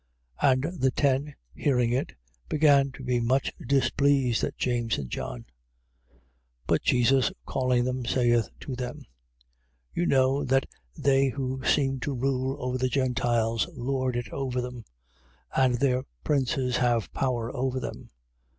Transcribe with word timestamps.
10:41. 0.41 0.53
And 0.65 0.81
the 0.81 0.89
ten, 0.89 1.35
hearing 1.53 1.91
it, 1.91 2.15
began 2.49 2.91
to 2.93 3.03
be 3.03 3.19
much 3.19 3.53
displeased 3.63 4.43
at 4.43 4.57
James 4.57 4.97
and 4.97 5.11
John. 5.11 5.41
10:42. 5.41 5.45
But 6.65 6.81
Jesus 6.81 7.31
calling 7.45 7.83
them, 7.83 8.05
saith 8.07 8.49
to 8.61 8.75
them: 8.75 9.05
You 9.93 10.07
know 10.07 10.43
that 10.43 10.65
they 10.97 11.27
who 11.29 11.63
seem 11.63 11.99
to 11.99 12.15
rule 12.15 12.57
over 12.59 12.79
the 12.79 12.89
Gentiles 12.89 13.69
lord 13.75 14.15
it 14.15 14.33
over 14.33 14.59
them: 14.59 14.85
and 15.55 15.75
their 15.75 16.01
princes 16.23 16.77
have 16.77 17.13
power 17.13 17.55
over 17.55 17.79
them. 17.79 18.09